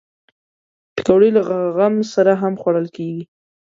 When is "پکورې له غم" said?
0.95-1.95